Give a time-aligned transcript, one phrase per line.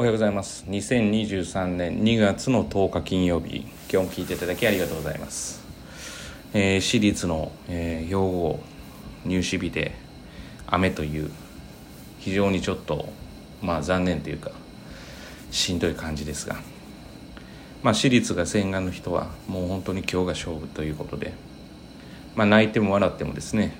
[0.00, 0.64] おはようございます。
[0.66, 3.66] 2023年2月の10日金曜日。
[3.92, 5.62] 今日も聞いていただきありがとうございます、
[6.54, 8.60] えー私立の、えー養護
[9.26, 9.94] 入試日で
[10.66, 11.30] 雨という
[12.18, 13.10] 非常にちょっと
[13.60, 14.52] まあ残念というか
[15.50, 16.54] しんどい感じですが。
[17.82, 21.34] まあ私立が洗顔の人はもう本当に今日が勝負ということで。
[22.34, 23.74] まあ泣いても笑ってもですね。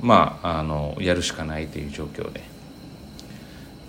[0.00, 2.57] まああのやるしかないという状況で。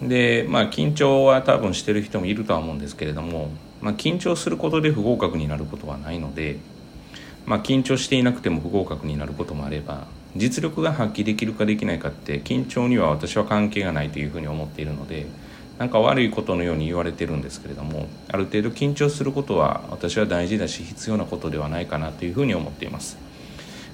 [0.02, 3.50] でまあ緊張は多分してる人もいるとは思うんですけれども、
[3.82, 6.58] まあ、緊張することで不合格になることはないので、
[7.46, 15.26] まあ、緊張していなくても不合格になることもあれば実力が発揮できるかできないかって緊張には私は関係がないというふうに思っているので
[15.80, 23.18] なんか悪いことのように言われてるんですけれどもある程度緊張することは私は大事だし必要なことではないかなというふうに思っています。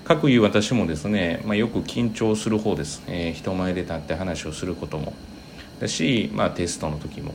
[0.03, 5.13] かくいう私もですね、まあ、よく緊張する方です、えー人前で立って話をすることも
[5.79, 7.33] だし、まあ、テストの時も、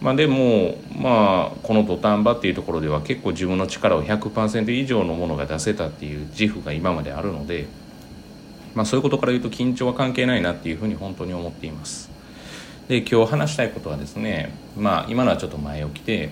[0.00, 7.66] まあ、でも、まあ、この土壇場っていうところでは結構自分の力を100%以上のものが出せたっていう自負が今まであるので、
[8.74, 12.10] まあ、そういうことから言うと緊張は関係ないなっていうふうに本当に思っています。
[12.88, 16.30] で今日話したいことはですね、まあ、今のはちょっと前置きで、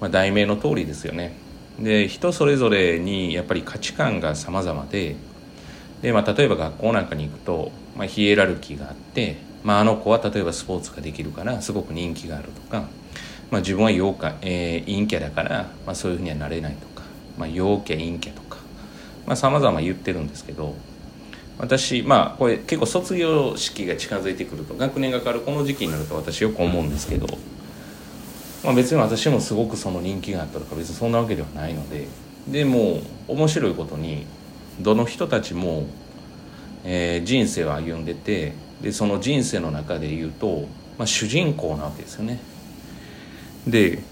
[0.00, 1.32] まあ、題名の通りですよね。
[1.80, 5.16] で人それぞれにやっぱり価値観が様々で
[6.02, 12.88] で、まあ、例えば学校なんかに行くと、まあ、ヒエラルキーがあって、まあ、あの子は例えばスポーツができるからすごく人気があるとか、
[13.50, 17.02] まあ、自分は陽キャ、えー陰キャだから、まあ、そういうふうにはなれないとか、
[17.38, 18.56] まあ、陽キャ陰キャとか
[19.34, 20.76] さまざ、ま言ってるんですけど
[21.58, 27.26] 私まあこれ結構卒業式が近づいてくると学年が変わるこの時期になると私よく思うんですけど、
[28.62, 32.06] まあ、別に私もすごくその人気があったとか別にそんなわけではないので
[32.46, 34.26] でも面白いことに
[34.80, 35.86] どの人たちも、
[36.84, 40.68] えー人生を歩んでてでその人生の中で言うと、
[40.98, 42.38] まあ、主人公なわけですよね。
[43.66, 44.02] で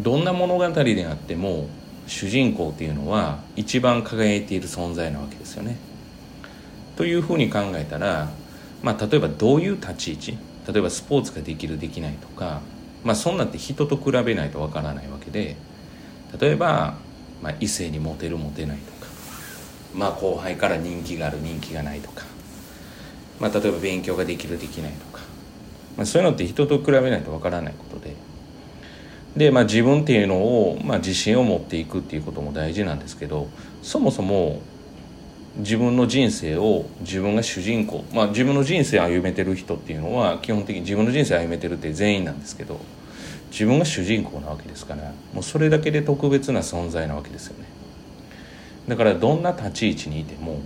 [0.00, 1.66] どんな物語であっても
[2.06, 5.76] 主人公っていうのは一番輝いている存在なわけですよね。
[6.96, 8.28] というふうに考えたら、
[8.82, 10.38] まあ、例えばどういう立ち位置
[10.72, 12.60] 例えばスポーツができるできないとか、
[13.04, 15.56] まあ、そんなって人と比べないとわからないわけで
[16.40, 16.96] 例えば、
[17.42, 18.97] まあ、異性にモテるモテないとか、
[19.94, 22.24] まあ、後輩から人気がある人気がないとか、
[23.40, 25.20] まあ、例えば勉強ができるできないとか、
[25.96, 28.14] まあ、そういうのって人と比べないとわからないことで。
[29.36, 33.48] で、まあ、自分っていうのを、まあ、自信を持っていくっていうことも大事なんですけど
[33.82, 34.60] そもそも
[35.58, 42.80] 自分の人生を自分が主人公、まあ、自分の人生を歩めてる人っていうのは基本的に自分の人生を歩めてるって全員なんですけど
[43.50, 47.66] 自分が主人公なわけですからもうそれだけで特別な存在なわけですよね。
[48.88, 50.60] だからどんな立ち位置にいても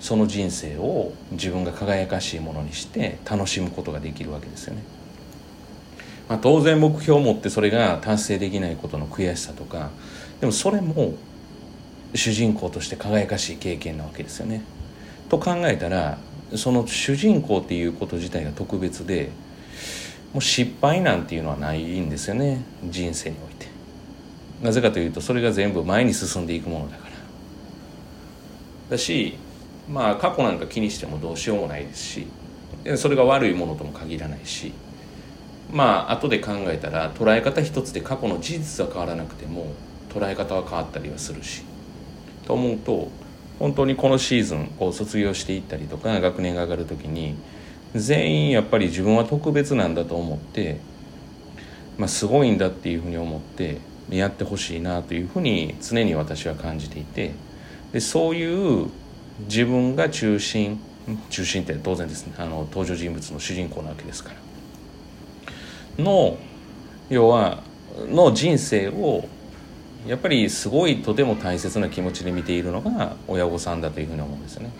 [0.00, 4.82] その人生を自分が輝かしいものにして楽しむことができるわけですよね、
[6.28, 9.90] まあ、当然目標を持ってそれが達成できないことの悔しさとか
[10.40, 11.14] でもそれも
[12.14, 14.62] 主人公として輝かしい経験なわけですよね。
[15.30, 16.18] と考えたら
[16.56, 19.30] その主人公っていうこと自体が特別で
[20.34, 23.68] もう失敗なんていうのはないんですよね人生において。
[24.62, 27.12] なぜかというとそれが全部前に進んでいくものだから。
[28.92, 29.36] だし
[29.88, 32.26] まあ過去なんか気にしてもどうしようもないですし
[32.96, 34.72] それが悪いものとも限らないし
[35.70, 39.72] まあ後で考えたら捉え方一つで過去の事実は変わらなくても
[40.10, 41.64] 捉え方は変わったりはするし。
[42.46, 43.08] と思うと
[43.58, 47.36] 本当にこのシーズンこう卒業していったりとか学年が上がる時に
[47.94, 50.80] 全員やっぱり自分は特別なんだと思って、
[51.98, 53.78] まあ、すごいんだっていうふうに思って
[54.10, 57.32] やってほしいなというふうに常に私は感じていて
[57.92, 58.88] でそういう
[59.46, 60.78] 自分が中心
[61.30, 62.34] 中心って当然ですね。
[62.38, 64.30] あの登場人物の主人公なわけですか
[65.98, 66.04] ら。
[66.04, 66.38] の
[67.10, 67.62] 要は
[68.08, 69.28] の人生を
[70.06, 74.70] やっぱりすごいとても大切な気持ちで見ているのが親御さんだというふうに思うんですよね。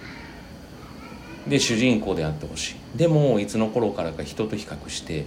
[1.46, 2.98] で主人公であってほしい。
[2.98, 5.26] でもいつの頃からか人と比較して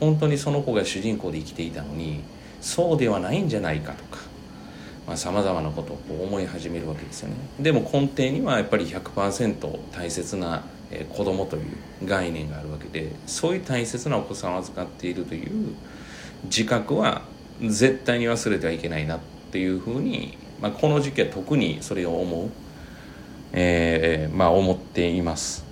[0.00, 2.20] 本当にその子が主人公で生きていたのに
[2.60, 4.22] そうではないんじゃないかとか
[5.14, 7.36] さまざ、まなことをこ思い始めるわけですよね。
[7.60, 11.62] でも根底にはやっぱり100%大切なえー子供という
[12.04, 15.74] 概念があるわけでそういう大切なお子さんを預かっているという
[16.44, 17.22] 自覚は
[17.60, 19.20] 絶対に忘れてはいけないなっ
[19.50, 22.50] ていうふうに、まあ、この時期は特にそれを思う、
[23.52, 25.64] えーまあ思っています。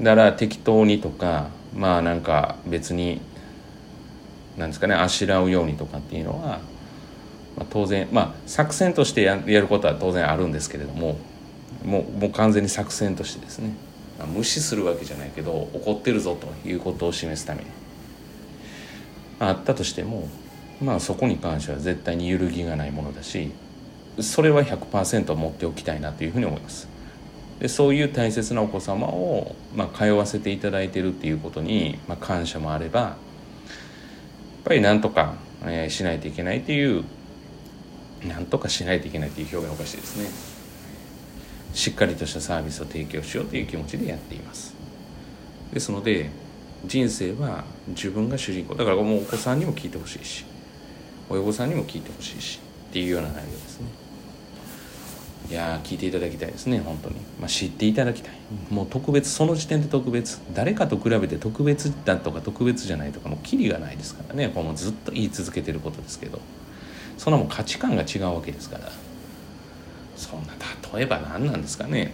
[0.00, 3.20] だから適当にとかまあなんか別に
[4.56, 6.60] なんですかねあしらうようにとかっていうのは、
[7.56, 11.18] まあ、当然まあ作戦としてややることは当然あるんですけれども
[11.84, 13.74] もうもう完全に作戦としてですね
[14.18, 17.66] まあ、無視するわけじゃないけど怒ってるぞということを示すために。
[19.40, 20.28] あったとしても
[20.80, 23.50] まあそこに関しては絶対に揺るぎがないものだし
[24.20, 26.88] それは100%持っておきたいなというふうに思います。
[27.58, 33.16] でそういう大切なお子様を、まあ、通わせていただいてるっていうことに、まあ、感謝もあればやっ
[34.64, 37.04] ぱりなんとか、えー、しないといけないという
[38.28, 40.28] なんとかしないといけないという表現おかしいですね。
[41.74, 44.74] しっかりとしたサービスを提供しようという気持ちでやっています。
[45.72, 46.30] ですので
[46.86, 48.74] 人生は自分が主人公。
[48.74, 50.44] だからもうお子さんにも聞いてほしいし
[51.28, 52.60] 親御さんにも聞いてほしいし
[52.90, 53.86] っていうような内容ですね。
[55.50, 58.34] いや聞いていただきたいですね本当に、まあ、知っていただきたい。
[58.70, 60.40] もう特別その時点で特別。
[60.54, 64.50] 誰かと比べて特別だとか特別じゃないとかもうキリがないですからね。
[64.54, 66.40] このずっと言い続けてることですけど。
[67.18, 68.90] そんなもん価値観が違うわけですから。
[70.16, 70.54] そんな
[70.94, 72.12] 例えば何なんですかね。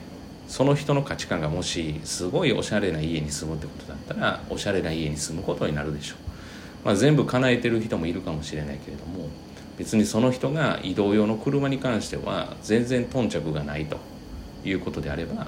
[0.49, 6.17] その人の価値観がもしすごいおしゃれな家に住むってことだったらおしゃれな家に住むことになるでしょ
[6.83, 9.29] う、まあ、全部叶えてる人もいるかもしれないけれども
[9.79, 14.11] 別にその人が移動用の車に関しては全然頓着がないと。
[14.65, 15.47] いうことであれば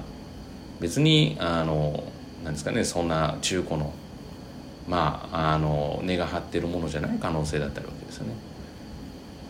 [0.79, 2.03] 別にあの
[2.43, 3.93] なんですかねそんな中古の
[4.87, 8.33] まああの値が張ってるものじゃない可能性だったわけですよね。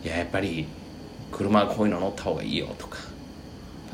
[0.04, 0.66] いややっぱり
[1.32, 2.98] 車はこういうの乗った方がいいよとか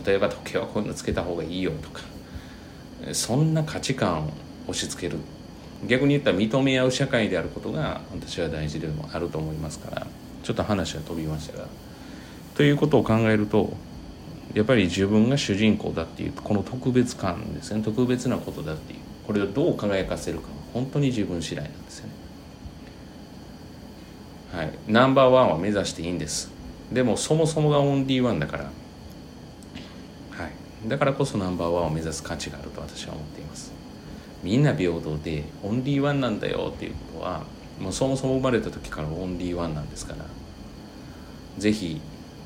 [0.05, 2.01] 例えば時計はこういうのつけた方がいいよとか
[3.13, 4.31] そんな価値観を
[4.69, 5.19] 押し付ける。
[5.87, 10.07] 逆に言ったら認め合う社会であることが私は大事でもあると思いますから
[10.43, 11.69] ちょっと話は飛びましたが。
[12.55, 13.73] ということを考えると
[14.53, 17.83] やっぱり自分が主人公だっていうこの特別感ですね。
[17.83, 18.99] 特別なことだっていう。
[19.27, 22.10] これをどう輝かせるか本当に自分次第なんですよね。
[24.53, 24.73] はい。
[24.89, 26.51] ナンバーワンは目指していいんです。
[26.93, 28.65] でもそもそもがオンリーワンだから。
[28.65, 28.71] は
[30.47, 30.89] い。
[30.89, 33.73] だからこそナンバーワンを目指す価値があると私は思っています。
[34.43, 37.45] みんな平等でオンリーワンなんだよっていうことは
[37.79, 40.25] もうそもそも生まれた時からオンリーワンなんですから。
[41.59, 42.01] 是非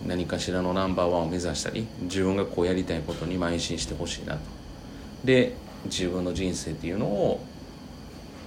[0.06, 4.40] 何かしらのナンバーワンを目指したり自分がこうやりたいことに邁進してほしいなと。
[5.24, 5.54] で
[5.86, 7.40] 自分の人生っていうのを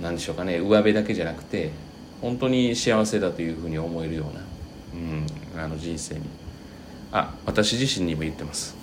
[0.01, 1.71] 何でしょうかね上辺だけじゃなくて
[2.21, 4.41] 本当に幸せだというふうに思えるような、
[5.55, 6.21] うん、あの人生に
[7.11, 8.75] あ私自身にも言ってます。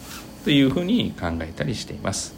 [0.45, 2.35] というふうに考えたりしています。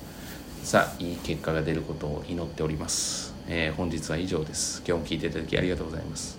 [0.63, 3.35] さあいい結果が出ることを祈っております。
[3.49, 4.83] えー、本日は以上です。
[4.87, 6.39] 今日も聞いていただきありがとうございます。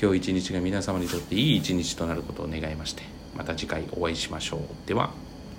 [0.00, 3.02] 今日一日が皆様にとっていい一日となることを願いまして
[3.34, 4.60] また次回お会いしましょう。
[4.88, 5.25] では。